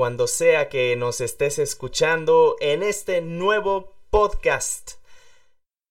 [0.00, 4.92] cuando sea que nos estés escuchando en este nuevo podcast.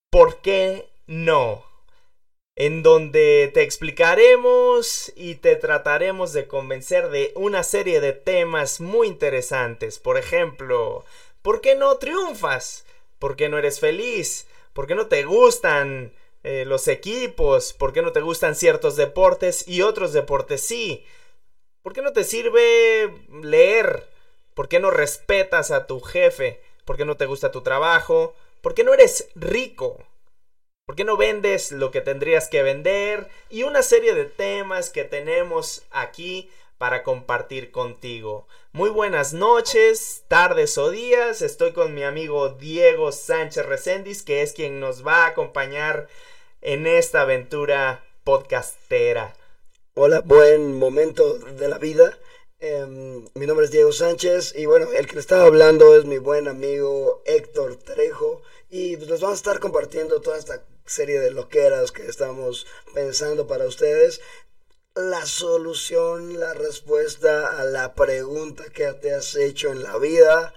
[0.10, 1.64] ¿Por qué no?
[2.56, 9.06] En donde te explicaremos y te trataremos de convencer de una serie de temas muy
[9.06, 10.00] interesantes.
[10.00, 11.06] Por ejemplo,
[11.44, 12.88] ¿por qué no triunfas?
[13.20, 14.48] ¿Por qué no eres feliz?
[14.74, 17.74] ¿Por qué no te gustan eh, los equipos?
[17.74, 21.06] ¿Por qué no te gustan ciertos deportes y otros deportes sí?
[21.90, 23.12] ¿Por qué no te sirve
[23.42, 24.08] leer?
[24.54, 26.62] ¿Por qué no respetas a tu jefe?
[26.86, 28.36] ¿Por qué no te gusta tu trabajo?
[28.62, 29.98] ¿Por qué no eres rico?
[30.86, 33.28] ¿Por qué no vendes lo que tendrías que vender?
[33.50, 38.48] Y una serie de temas que tenemos aquí para compartir contigo.
[38.72, 41.42] Muy buenas noches, tardes o días.
[41.42, 46.08] Estoy con mi amigo Diego Sánchez Recendis, que es quien nos va a acompañar
[46.62, 49.34] en esta aventura podcastera.
[50.02, 52.18] Hola, buen momento de la vida.
[52.58, 56.20] Em, mi nombre es Diego Sánchez y bueno, el que le estaba hablando es mi
[56.20, 61.32] buen amigo Héctor Trejo y pues les vamos a estar compartiendo toda esta serie de
[61.32, 64.22] loqueras que estamos pensando para ustedes
[64.96, 70.54] la solución, la respuesta a la pregunta que te has hecho en la vida,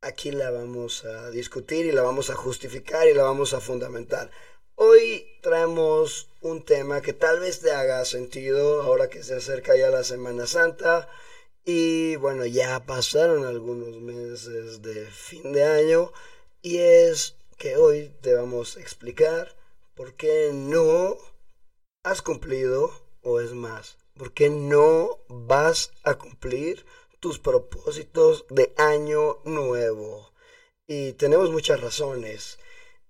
[0.00, 4.30] aquí la vamos a discutir y la vamos a justificar y la vamos a fundamentar.
[4.76, 9.88] Hoy traemos un tema que tal vez te haga sentido ahora que se acerca ya
[9.88, 11.08] la Semana Santa
[11.64, 16.12] y bueno, ya pasaron algunos meses de fin de año
[16.60, 19.54] y es que hoy te vamos a explicar
[19.94, 21.18] por qué no
[22.02, 22.90] has cumplido
[23.22, 26.84] o es más, ¿por qué no vas a cumplir
[27.20, 30.32] tus propósitos de año nuevo?
[30.88, 32.58] Y tenemos muchas razones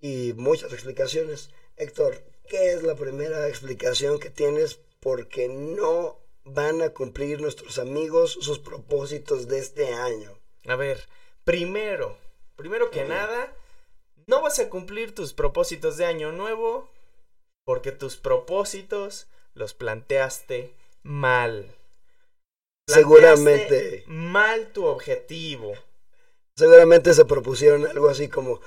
[0.05, 1.49] y muchas explicaciones.
[1.79, 7.79] Héctor, ¿qué es la primera explicación que tienes por qué no van a cumplir nuestros
[7.79, 10.39] amigos sus propósitos de este año?
[10.67, 11.09] A ver,
[11.45, 12.19] primero,
[12.55, 13.51] primero que nada,
[14.27, 16.91] no vas a cumplir tus propósitos de año nuevo
[17.65, 21.75] porque tus propósitos los planteaste mal.
[22.87, 24.05] Seguramente.
[24.07, 25.73] Mal tu objetivo.
[26.57, 28.61] Seguramente se propusieron algo así como,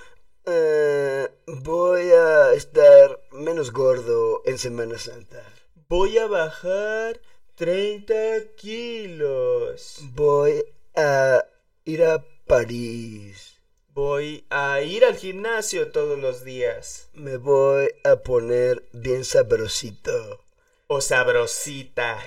[0.47, 5.44] eh, voy a estar menos gordo en Semana Santa.
[5.90, 7.19] Voy a bajar
[7.56, 10.00] 30 kilos.
[10.13, 10.63] Voy
[10.96, 11.46] a
[11.86, 13.59] ir a París.
[13.94, 17.09] Voy a ir al gimnasio todos los días.
[17.13, 20.40] Me voy a poner bien sabrosito
[20.88, 22.19] o sabrosita.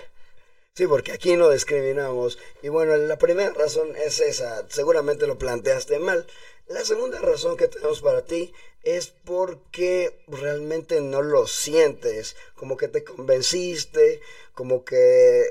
[0.80, 2.38] Sí, porque aquí no discriminamos.
[2.62, 4.66] Y bueno, la primera razón es esa.
[4.70, 6.26] Seguramente lo planteaste mal.
[6.68, 12.34] La segunda razón que tenemos para ti es porque realmente no lo sientes.
[12.54, 14.22] Como que te convenciste,
[14.54, 15.42] como que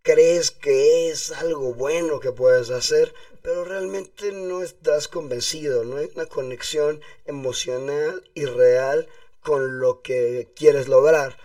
[0.00, 3.12] crees que es algo bueno que puedes hacer,
[3.42, 5.84] pero realmente no estás convencido.
[5.84, 9.06] No hay una conexión emocional y real
[9.42, 11.36] con lo que quieres lograr.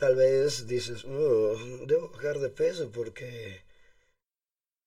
[0.00, 3.62] Tal vez dices, oh, debo bajar de peso porque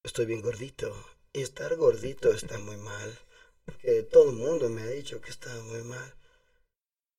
[0.04, 0.92] estoy bien gordito.
[1.32, 3.20] Y estar gordito está muy mal.
[3.64, 6.16] Porque todo el mundo me ha dicho que está muy mal.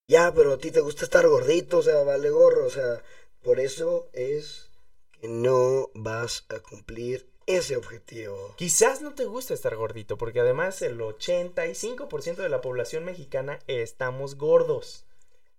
[0.08, 2.66] Ya, pero a ti te gusta estar gordito, o sea, vale gorro.
[2.66, 3.00] O sea,
[3.44, 4.72] por eso es
[5.12, 8.56] que no vas a cumplir ese objetivo.
[8.56, 14.34] Quizás no te gusta estar gordito, porque además el 85% de la población mexicana estamos
[14.34, 15.06] gordos.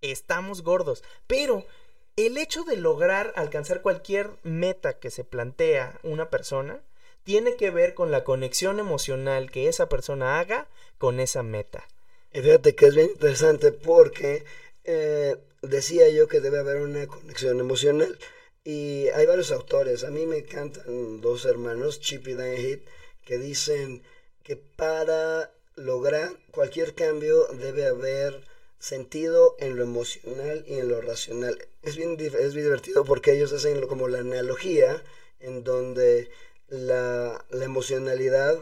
[0.02, 1.02] Estamos gordos.
[1.28, 1.66] Pero
[2.16, 6.82] el hecho de lograr alcanzar cualquier meta que se plantea una persona
[7.24, 10.68] tiene que ver con la conexión emocional que esa persona haga
[10.98, 11.86] con esa meta.
[12.32, 14.46] Y fíjate que es bien interesante porque
[14.84, 18.18] eh, decía yo que debe haber una conexión emocional
[18.64, 20.04] y hay varios autores.
[20.04, 22.82] A mí me encantan dos hermanos, Chip y Dan
[23.26, 24.04] que dicen
[24.44, 28.44] que para lograr cualquier cambio debe haber
[28.80, 31.58] sentido en lo emocional y en lo racional.
[31.82, 35.04] Es bien, es bien divertido porque ellos hacen como la analogía
[35.40, 36.30] en donde
[36.68, 38.62] la, la emocionalidad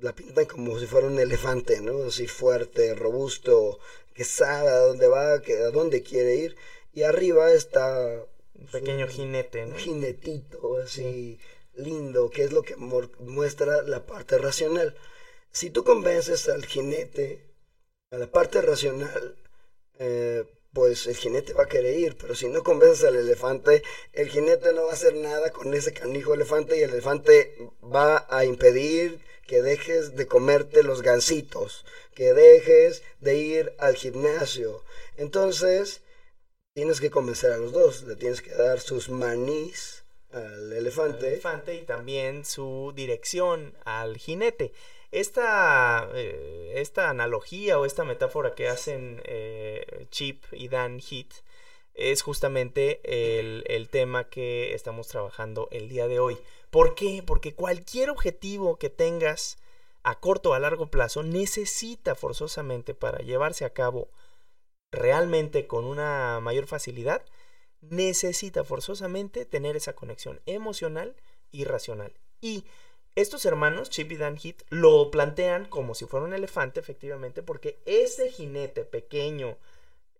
[0.00, 2.04] la pintan como si fuera un elefante, ¿no?
[2.04, 3.78] Así fuerte, robusto,
[4.14, 6.56] que sabe a dónde va, que a dónde quiere ir.
[6.92, 8.24] Y arriba está...
[8.54, 11.38] Un pequeño jinete, Un jinetito así
[11.74, 14.96] lindo, que es lo que muestra la parte racional.
[15.50, 17.44] Si tú convences al jinete,
[18.10, 19.36] a la parte racional,
[19.98, 23.82] eh, pues el jinete va a querer ir, pero si no convences al elefante,
[24.12, 28.26] el jinete no va a hacer nada con ese canijo elefante y el elefante va
[28.28, 34.82] a impedir que dejes de comerte los gansitos, que dejes de ir al gimnasio.
[35.16, 36.02] Entonces,
[36.74, 41.26] tienes que convencer a los dos, le tienes que dar sus manís al elefante.
[41.26, 44.72] al elefante y también su dirección al jinete.
[45.16, 51.42] Esta, eh, esta analogía o esta metáfora que hacen eh, Chip y Dan Heath
[51.94, 53.00] es justamente
[53.38, 56.36] el, el tema que estamos trabajando el día de hoy.
[56.68, 57.22] ¿Por qué?
[57.26, 59.56] Porque cualquier objetivo que tengas
[60.02, 64.10] a corto o a largo plazo necesita forzosamente para llevarse a cabo
[64.92, 67.24] realmente con una mayor facilidad,
[67.80, 71.16] necesita forzosamente tener esa conexión emocional
[71.52, 72.12] y racional.
[72.42, 72.66] Y
[73.16, 77.78] estos hermanos, Chip y Dan Heath, lo plantean como si fuera un elefante, efectivamente, porque
[77.86, 79.56] ese jinete pequeño,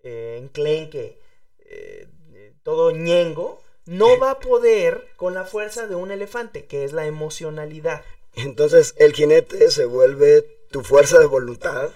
[0.02, 1.18] eh, enclenque,
[1.60, 2.08] eh,
[2.62, 7.06] todo ñengo, no va a poder con la fuerza de un elefante, que es la
[7.06, 8.04] emocionalidad.
[8.34, 11.90] Entonces el jinete se vuelve tu fuerza de voluntad,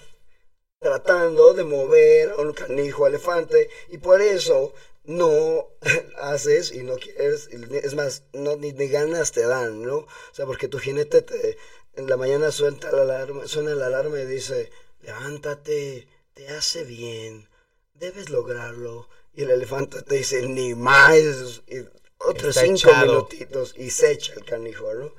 [0.79, 4.73] tratando de mover a un canijo elefante, y por eso
[5.11, 5.67] no
[6.19, 9.97] haces y no quieres, es más, no, ni, ni, ganas te dan, ¿no?
[9.97, 11.59] O sea, porque tu jinete te,
[11.95, 14.71] en la mañana suelta la alarma, suena la alarma y dice,
[15.03, 17.49] levántate, te hace bien,
[17.95, 19.09] debes lograrlo.
[19.33, 21.87] Y el elefante te dice, ni más, y
[22.19, 23.07] otros Está cinco echado.
[23.07, 25.13] minutitos y se echa el canijo, ¿no?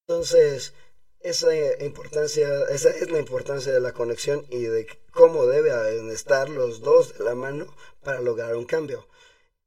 [0.00, 0.72] Entonces,
[1.20, 1.52] esa
[1.82, 7.18] importancia, esa es la importancia de la conexión y de cómo deben estar los dos
[7.18, 7.66] de la mano
[8.04, 9.08] para lograr un cambio.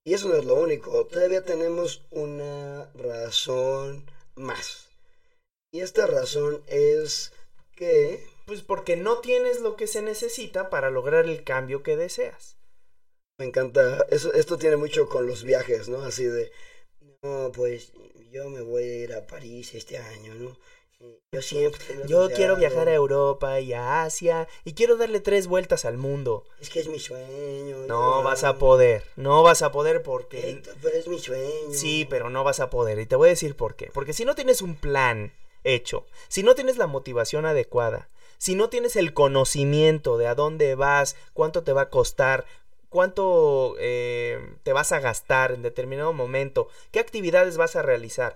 [0.09, 4.89] Y eso no es lo único, todavía tenemos una razón más.
[5.71, 7.31] Y esta razón es
[7.75, 8.25] que...
[8.47, 12.57] Pues porque no tienes lo que se necesita para lograr el cambio que deseas.
[13.37, 16.01] Me encanta, eso, esto tiene mucho con los viajes, ¿no?
[16.01, 16.51] Así de,
[17.21, 17.93] no, pues
[18.31, 20.57] yo me voy a ir a París este año, ¿no?
[21.31, 21.79] Yo siempre.
[22.07, 26.43] Yo quiero viajar a Europa y a Asia y quiero darle tres vueltas al mundo.
[26.59, 27.85] Es que es mi sueño.
[27.87, 28.23] No yo...
[28.23, 30.61] vas a poder, no vas a poder porque.
[30.81, 31.71] Pero es mi sueño.
[31.71, 32.99] Sí, pero no vas a poder.
[32.99, 33.91] Y te voy a decir por qué.
[33.93, 35.31] Porque si no tienes un plan
[35.63, 40.75] hecho, si no tienes la motivación adecuada, si no tienes el conocimiento de a dónde
[40.75, 42.45] vas, cuánto te va a costar,
[42.89, 48.35] cuánto eh, te vas a gastar en determinado momento, qué actividades vas a realizar.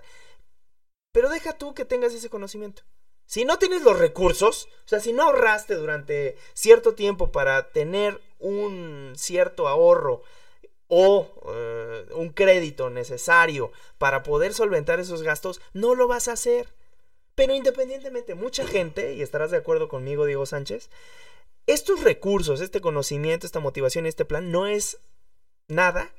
[1.14, 2.82] Pero deja tú que tengas ese conocimiento.
[3.24, 8.20] Si no tienes los recursos, o sea, si no ahorraste durante cierto tiempo para tener
[8.40, 10.22] un cierto ahorro
[10.88, 16.74] o uh, un crédito necesario para poder solventar esos gastos, no lo vas a hacer.
[17.36, 20.90] Pero independientemente, mucha gente, y estarás de acuerdo conmigo, Diego Sánchez,
[21.68, 24.98] estos recursos, este conocimiento, esta motivación, este plan, no es
[25.68, 26.12] nada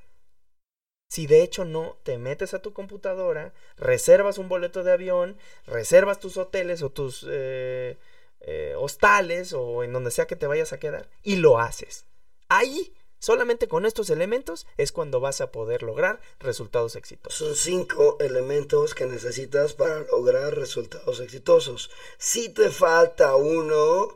[1.07, 6.19] si de hecho no te metes a tu computadora, reservas un boleto de avión, reservas
[6.19, 7.97] tus hoteles o tus eh,
[8.41, 12.05] eh, hostales o en donde sea que te vayas a quedar y lo haces.
[12.49, 17.37] Ahí, solamente con estos elementos, es cuando vas a poder lograr resultados exitosos.
[17.37, 21.89] Son cinco elementos que necesitas para lograr resultados exitosos.
[22.17, 24.15] Si te falta uno,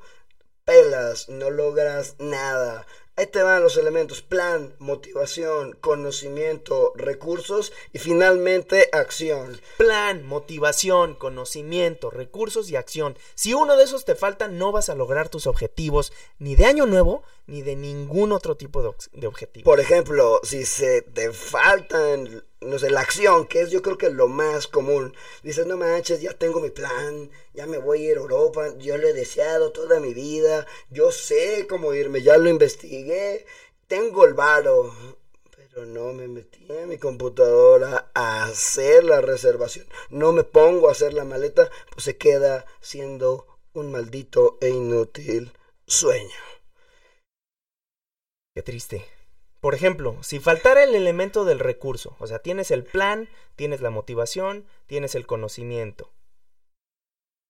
[0.65, 2.86] pelas, no logras nada.
[3.19, 9.60] Ahí te van los elementos, plan, motivación, conocimiento, recursos y finalmente acción.
[9.77, 13.17] Plan, motivación, conocimiento, recursos y acción.
[13.36, 16.86] Si uno de esos te falta, no vas a lograr tus objetivos ni de año
[16.86, 19.65] nuevo ni de ningún otro tipo de, de objetivo.
[19.65, 24.10] Por ejemplo, si se te faltan, no sé, la acción, que es yo creo que
[24.10, 25.16] lo más común.
[25.44, 28.98] Dices, no manches, ya tengo mi plan, ya me voy a ir a Europa, yo
[28.98, 33.46] lo he deseado toda mi vida, yo sé cómo irme, ya lo investigué,
[33.88, 34.94] tengo el varo.
[35.56, 39.88] Pero no me metí en mi computadora a hacer la reservación.
[40.10, 45.54] No me pongo a hacer la maleta, pues se queda siendo un maldito e inútil
[45.86, 46.36] sueño.
[48.56, 49.19] Qué triste.
[49.60, 53.89] Por ejemplo, si faltara el elemento del recurso, o sea, tienes el plan, tienes la
[53.89, 56.12] motivación, tienes el conocimiento.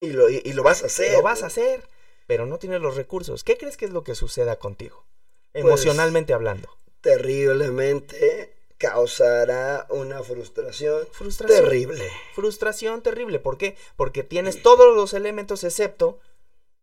[0.02, 1.14] Y lo, y, y lo vas a hacer.
[1.14, 1.88] Lo vas a hacer,
[2.26, 3.44] pero no tienes los recursos.
[3.44, 5.06] ¿Qué crees que es lo que suceda contigo?
[5.54, 6.70] Emocionalmente pues, hablando.
[7.02, 12.10] Terriblemente causará una frustración, frustración terrible.
[12.34, 13.40] Frustración terrible.
[13.40, 13.76] ¿Por qué?
[13.96, 16.20] Porque tienes todos los elementos excepto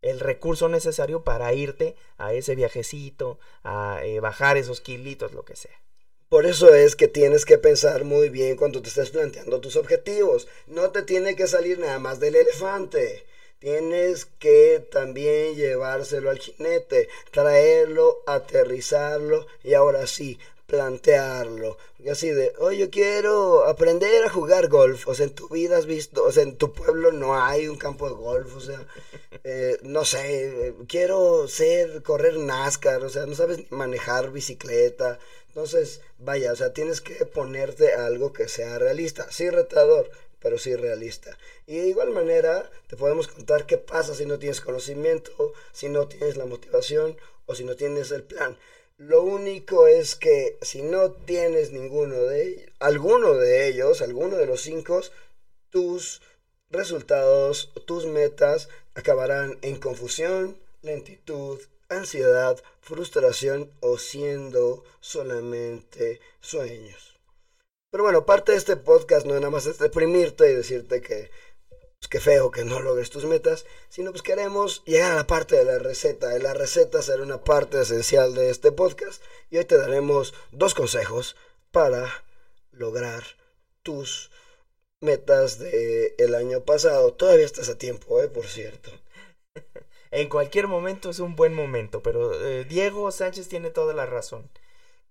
[0.02, 5.56] el recurso necesario para irte a ese viajecito, a eh, bajar esos kilitos, lo que
[5.56, 5.76] sea.
[6.28, 10.48] Por eso es que tienes que pensar muy bien cuando te estés planteando tus objetivos.
[10.66, 13.24] No te tiene que salir nada más del elefante.
[13.60, 21.78] Tienes que también llevárselo al jinete, traerlo, aterrizarlo y ahora sí, plantearlo.
[22.10, 25.08] Así de, oye, yo quiero aprender a jugar golf.
[25.08, 27.76] O sea, en tu vida has visto, o sea, en tu pueblo no hay un
[27.76, 28.56] campo de golf.
[28.56, 28.84] O sea,
[29.44, 33.02] eh, no sé, quiero ser, correr NASCAR.
[33.04, 35.18] O sea, no sabes manejar bicicleta.
[35.48, 39.30] Entonces, vaya, o sea, tienes que ponerte algo que sea realista.
[39.30, 41.38] Sí, retador, pero sí realista.
[41.66, 46.06] Y de igual manera, te podemos contar qué pasa si no tienes conocimiento, si no
[46.08, 48.58] tienes la motivación o si no tienes el plan.
[48.98, 54.62] Lo único es que si no tienes ninguno de alguno de ellos, alguno de los
[54.62, 55.02] cinco,
[55.68, 56.22] tus
[56.70, 61.60] resultados, tus metas acabarán en confusión, lentitud,
[61.90, 67.18] ansiedad, frustración o siendo solamente sueños.
[67.90, 71.30] Pero bueno, parte de este podcast no nada más es deprimirte y decirte que
[71.98, 75.56] pues qué feo que no logres tus metas, sino pues queremos llegar a la parte
[75.56, 76.36] de la receta.
[76.36, 79.22] Y la receta será una parte esencial de este podcast.
[79.50, 81.36] Y hoy te daremos dos consejos
[81.70, 82.24] para
[82.72, 83.24] lograr
[83.82, 84.30] tus
[85.00, 87.14] metas del el año pasado.
[87.14, 88.28] Todavía estás a tiempo, ¿eh?
[88.28, 88.90] por cierto.
[90.10, 94.50] en cualquier momento es un buen momento, pero eh, Diego Sánchez tiene toda la razón.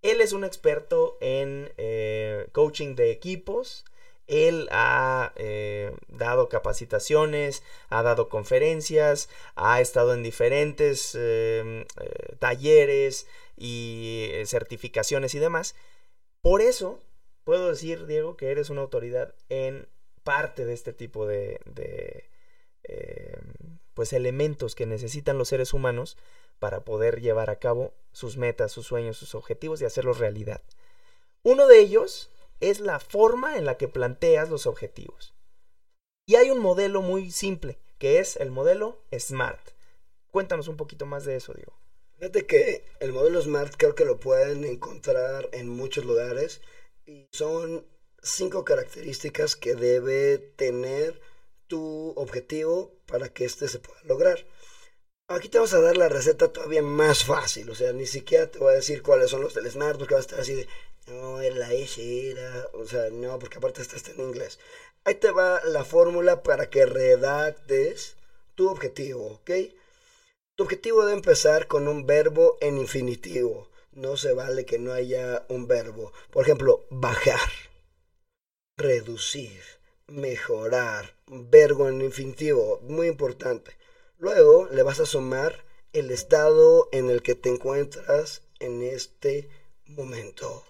[0.02, 3.86] Él es un experto en eh, coaching de equipos,
[4.28, 13.28] él ha eh, dado capacitaciones, ha dado conferencias, ha estado en diferentes em, eh, talleres
[13.56, 15.76] y eh, certificaciones y demás.
[16.42, 17.02] Por eso
[17.44, 19.88] puedo decir, Diego, que eres una autoridad en
[20.24, 22.30] parte de este tipo de, de
[22.84, 26.18] em, pues elementos que necesitan los seres humanos
[26.60, 30.62] para poder llevar a cabo sus metas, sus sueños, sus objetivos y hacerlos realidad.
[31.44, 32.32] Uno de ellos
[32.70, 35.36] es la forma en la que planteas los objetivos.
[36.28, 39.72] Y hay un modelo muy simple, que es el modelo SMART.
[40.32, 41.80] Cuéntanos un poquito más de eso, Diego.
[42.18, 46.62] Fíjate que el modelo SMART creo que lo pueden encontrar en muchos lugares
[47.06, 47.86] y son
[48.22, 51.22] cinco características que debe tener
[51.68, 54.46] tu objetivo para que éste se pueda lograr.
[55.28, 58.60] Aquí te vas a dar la receta todavía más fácil, o sea, ni siquiera te
[58.60, 60.68] voy a decir cuáles son los del Smart, porque vas a estar así de,
[61.08, 64.60] no, era la S, era, o sea, no, porque aparte está en inglés.
[65.04, 68.16] Ahí te va la fórmula para que redactes
[68.56, 69.52] tu objetivo, ¿ok?
[70.56, 73.70] Tu objetivo debe empezar con un verbo en infinitivo.
[73.92, 76.12] No se vale que no haya un verbo.
[76.32, 77.50] Por ejemplo, bajar,
[78.78, 79.62] reducir,
[80.08, 81.16] mejorar.
[81.28, 83.78] Verbo en infinitivo, muy importante.
[84.18, 89.50] Luego le vas a sumar el estado en el que te encuentras en este
[89.86, 90.64] momento.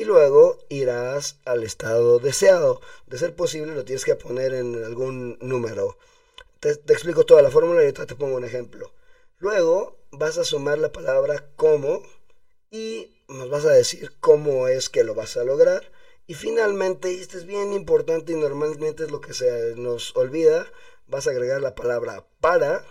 [0.00, 2.80] Y luego irás al estado deseado.
[3.06, 5.98] De ser posible lo tienes que poner en algún número.
[6.58, 8.94] Te, explico toda la fórmula y ahorita te pongo un ejemplo.
[9.40, 12.02] Luego vas a sumar la palabra cómo
[12.70, 15.92] y nos vas a decir cómo es que lo vas a lograr.
[16.26, 20.66] Y finalmente, y esto es bien importante y normalmente es lo que se nos olvida,
[21.08, 22.86] vas a agregar la palabra para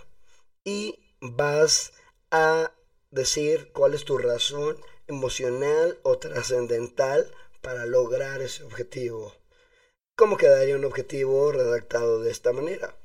[0.64, 1.92] y vas
[2.30, 2.72] a
[3.10, 4.78] decir cuál es tu razón
[5.10, 7.30] emocional o trascendental
[7.62, 9.34] para lograr ese objetivo.
[10.16, 12.96] ¿Cómo quedaría un objetivo redactado de esta manera?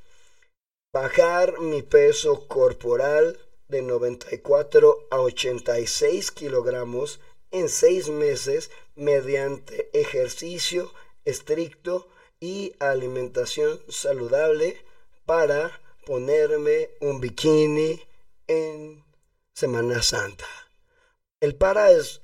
[0.92, 7.20] Bajar mi peso corporal de 94 a 86 kilogramos
[7.50, 10.92] en seis meses mediante ejercicio
[11.24, 12.08] estricto
[12.38, 14.76] y alimentación saludable
[15.24, 18.00] para ponerme un bikini
[18.46, 19.02] en
[19.54, 20.63] Semana Santa.
[21.44, 22.22] El para es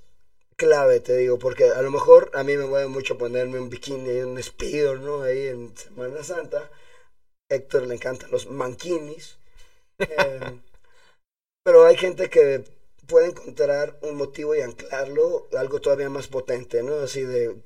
[0.56, 4.12] clave, te digo, porque a lo mejor a mí me mueve mucho ponerme un bikini
[4.12, 5.20] y un speedo, ¿no?
[5.20, 6.70] Ahí en Semana Santa.
[7.50, 9.36] Héctor le encantan los manquinis.
[9.98, 10.62] Em,
[11.62, 12.64] pero hay gente que
[13.06, 16.94] puede encontrar un motivo y anclarlo, algo todavía más potente, ¿no?
[17.00, 17.60] Así de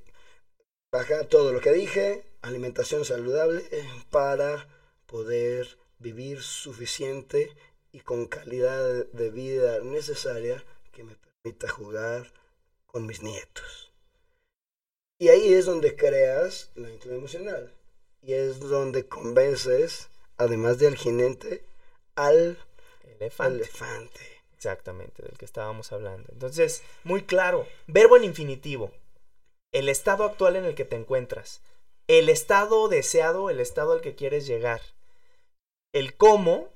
[0.91, 3.63] bajar todo lo que dije, alimentación saludable
[4.11, 4.67] para
[5.07, 7.55] poder vivir suficiente
[7.93, 11.15] y con calidad de vida necesaria que me
[11.69, 12.33] jugar
[12.87, 13.93] con mis nietos.
[15.19, 17.73] Y ahí es donde creas la inclusión emocional.
[18.23, 21.65] Y es donde convences, además de al jinete,
[22.15, 22.59] al
[23.05, 23.65] elefante.
[23.65, 24.21] elefante.
[24.55, 26.33] Exactamente, del que estábamos hablando.
[26.33, 28.93] Entonces, muy claro, verbo en infinitivo.
[29.73, 31.61] El estado actual en el que te encuentras.
[32.07, 34.81] El estado deseado, el estado al que quieres llegar
[35.95, 36.73] el cómo,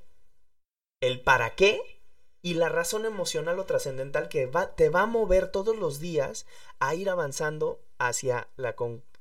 [1.01, 1.98] el para qué
[2.43, 6.47] y la razón emocional o trascendental que te va a mover todos los días
[6.79, 8.75] a ir avanzando hacia la,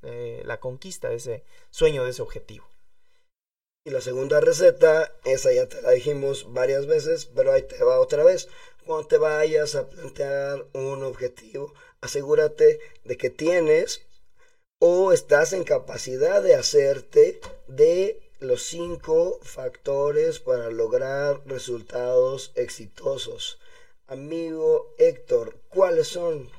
[0.04, 2.68] eh, la conquista de ese sueño, de ese objetivo.
[3.86, 8.00] Y la segunda receta, esa ya te la dijimos varias veces, pero ahí te va
[8.00, 8.50] otra vez.
[8.86, 14.06] Cuando te vayas a plantear un objetivo, asegúrate de que tienes
[14.80, 23.60] o estás en capacidad de hacerte de los cinco factores para lograr resultados exitosos.
[24.08, 26.50] Amigo Héctor, ¿cuáles son?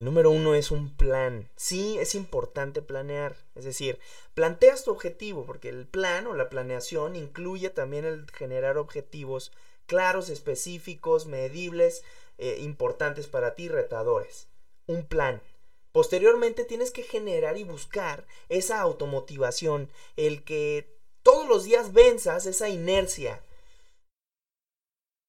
[0.00, 1.48] Número uno es un plan.
[1.56, 3.36] Sí, es importante planear.
[3.54, 3.98] Es decir,
[4.34, 9.52] planteas tu objetivo, porque el plan o la planeación incluye también el generar objetivos
[9.86, 12.02] claros, específicos, medibles,
[12.38, 14.48] eh, importantes para ti, retadores.
[14.86, 15.40] Un plan.
[15.92, 20.93] Posteriormente tienes que generar y buscar esa automotivación, el que
[21.24, 23.42] todos los días venzas esa inercia.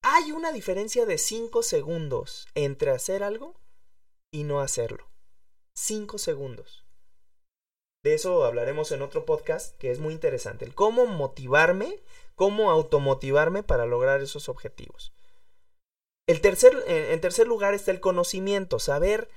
[0.03, 3.55] Hay una diferencia de 5 segundos entre hacer algo
[4.29, 5.07] y no hacerlo.
[5.73, 6.85] 5 segundos.
[8.03, 10.63] De eso hablaremos en otro podcast que es muy interesante.
[10.65, 12.03] El cómo motivarme,
[12.35, 15.11] cómo automotivarme para lograr esos objetivos.
[16.27, 19.29] El tercer, en tercer lugar está el conocimiento, saber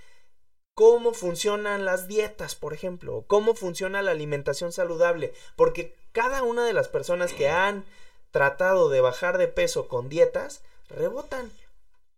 [0.79, 6.73] cómo funcionan las dietas, por ejemplo, cómo funciona la alimentación saludable, porque cada una de
[6.73, 7.85] las personas que han
[8.31, 11.51] tratado de bajar de peso con dietas rebotan.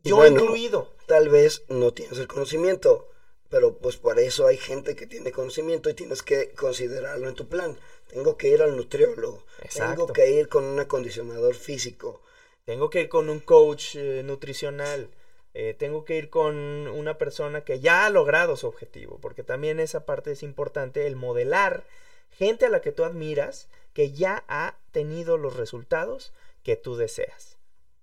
[0.05, 0.93] Yo incluido.
[1.07, 3.09] Tal vez no tienes el conocimiento,
[3.49, 7.49] pero pues por eso hay gente que tiene conocimiento y tienes que considerarlo en tu
[7.49, 7.79] plan.
[8.09, 9.43] Tengo que ir al nutriólogo.
[9.75, 12.21] Tengo que ir con un acondicionador físico.
[12.67, 15.09] Tengo que ir con un coach eh, nutricional.
[15.55, 19.81] Eh, tengo que ir con una persona que ya ha logrado su objetivo, porque también
[19.81, 21.85] esa parte es importante, el modelar
[22.31, 27.59] gente a la que tú admiras que ya ha tenido los resultados que tú deseas.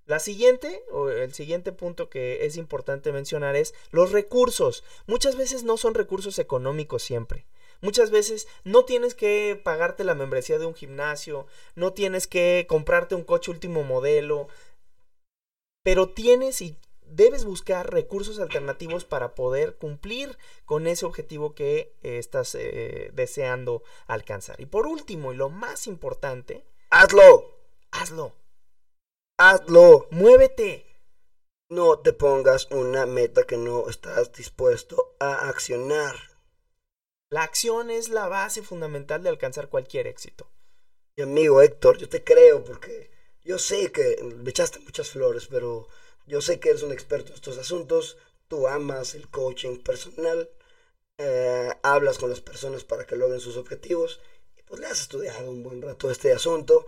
[0.05, 4.85] La siguiente, o el siguiente punto que es importante mencionar es los recursos.
[5.05, 7.45] Muchas veces no son recursos económicos siempre.
[7.81, 13.15] Muchas veces no tienes que pagarte la membresía de un gimnasio, no tienes que comprarte
[13.15, 14.47] un coche último modelo,
[15.83, 16.77] pero tienes y
[17.09, 23.83] debes buscar recursos alternativos para poder cumplir con ese objetivo que eh, estás eh, deseando
[24.07, 24.59] alcanzar.
[24.59, 27.55] Y por último, y lo más importante, hazlo.
[27.91, 28.33] Hazlo.
[29.37, 30.07] Hazlo.
[30.11, 30.85] Muévete.
[31.69, 36.15] No te pongas una meta que no estás dispuesto a accionar.
[37.29, 40.49] La acción es la base fundamental de alcanzar cualquier éxito.
[41.17, 43.11] Mi amigo Héctor, yo te creo porque
[43.43, 45.87] yo sé que me echaste muchas flores, pero
[46.27, 48.17] yo sé que eres un experto en estos asuntos.
[48.47, 50.49] Tú amas el coaching personal,
[51.17, 54.21] eh, hablas con las personas para que logren sus objetivos
[54.55, 56.85] y pues le has estudiado un buen rato este asunto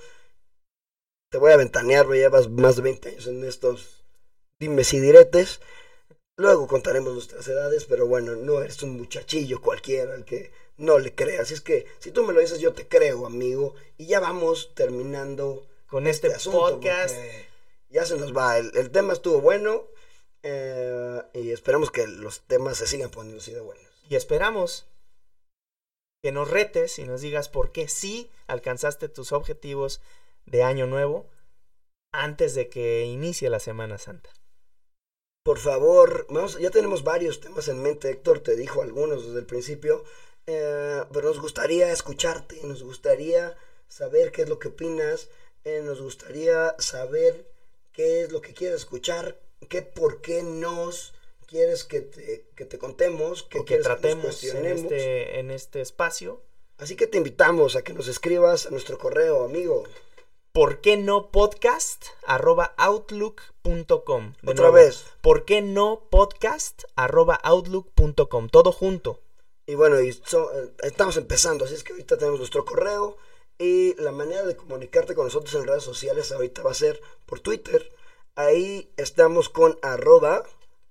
[1.30, 4.04] te voy a ventanear, llevas más de 20 años en estos
[4.60, 5.62] dimes y diretes.
[6.38, 11.14] Luego contaremos nuestras edades, pero bueno, no eres un muchachillo cualquiera al que no le
[11.14, 11.52] creas.
[11.52, 13.76] Es que si tú me lo dices, yo te creo, amigo.
[13.98, 17.16] Y ya vamos terminando con este, este podcast.
[17.90, 18.58] Ya se nos va.
[18.58, 19.88] El, tema estuvo bueno
[20.44, 23.86] eh, y esperamos que los temas se sigan poniendo así de buenos.
[24.10, 24.88] Y esperamos
[26.22, 30.02] que nos retes y nos digas por qué sí alcanzaste tus objetivos
[30.46, 31.28] de Año Nuevo
[32.12, 34.30] antes de que inicie la Semana Santa.
[35.44, 39.46] Por favor, vamos, ya tenemos varios temas en mente, Héctor te dijo algunos desde el
[39.46, 40.04] principio,
[40.46, 45.30] eh, pero nos gustaría escucharte, nos gustaría saber qué es lo que opinas,
[45.64, 47.50] eh, nos gustaría saber
[47.94, 51.14] qué es lo que quieres escuchar, qué por qué nos
[51.48, 56.42] quieres que te, que te contemos, que, que tratemos en este, en este espacio.
[56.78, 59.84] Así que te invitamos a que nos escribas a nuestro correo, amigo.
[60.52, 62.06] ¿Por qué no podcast?
[62.26, 64.34] arroba outlook.com.
[64.46, 65.06] Otra vez.
[65.22, 66.84] ¿Por qué no podcast?
[66.96, 68.50] arroba outlook.com.
[68.50, 69.20] Todo junto.
[69.66, 73.18] Y bueno, y eh, estamos empezando, así es que ahorita tenemos nuestro correo
[73.60, 77.42] y la manera de comunicarte con nosotros en redes sociales ahorita va a ser por
[77.42, 77.94] Twitter.
[78.36, 80.44] Ahí estamos con arroba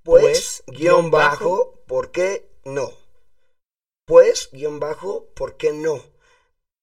[0.02, 2.92] pues, pues guion bajo, ¿por qué no?
[4.04, 6.02] Pues guion bajo, ¿por qué no?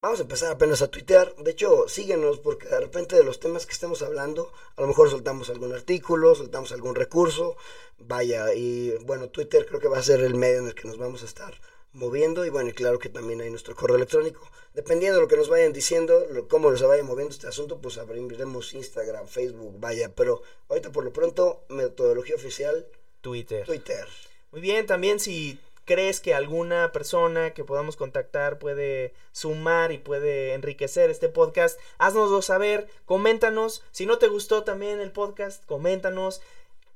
[0.02, 1.36] Vamos a empezar apenas a tuitear.
[1.38, 5.10] De hecho, síguenos porque de repente de los temas que estemos hablando, a lo mejor
[5.10, 7.58] soltamos algún artículo, soltamos algún recurso.
[7.98, 10.98] Vaya, y bueno, Twitter creo que va a ser el medio en el que nos
[10.98, 11.60] vamos a estar
[11.96, 12.46] moviendo.
[12.46, 14.48] Y bueno, y claro que también hay nuestro correo electrónico.
[14.74, 18.74] Dependiendo de lo que nos vayan diciendo, cómo nos vaya moviendo este asunto, pues abriremos
[18.74, 20.14] Instagram, Facebook, vaya.
[20.14, 22.86] Pero ahorita por lo pronto, metodología oficial.
[23.22, 23.66] Twitter.
[23.66, 24.06] Twitter.
[24.52, 30.54] Muy bien, también si crees que alguna persona que podamos contactar puede sumar y puede
[30.54, 33.84] enriquecer este podcast, haznoslo saber, coméntanos.
[33.92, 36.42] Si no te gustó también el podcast, coméntanos.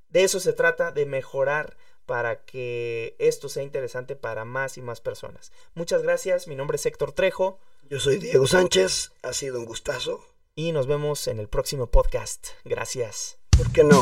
[0.09, 1.77] De eso se trata, de mejorar
[2.10, 5.52] para que esto sea interesante para más y más personas.
[5.76, 7.60] Muchas gracias, mi nombre es Héctor Trejo.
[7.88, 10.26] Yo soy Diego Sánchez, ha sido un gustazo.
[10.56, 12.48] Y nos vemos en el próximo podcast.
[12.65, 13.38] Gracias.
[13.56, 14.02] ¿Por qué no?